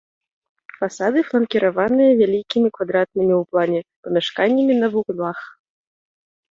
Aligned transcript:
Фасады 0.77 1.19
фланкіраваныя 1.27 2.11
вялікімі 2.21 2.67
квадратнымі 2.79 3.33
ў 3.41 3.43
плане 3.53 3.79
памяшканнямі 4.09 4.73
на 4.85 4.95
вуглах. 4.97 5.39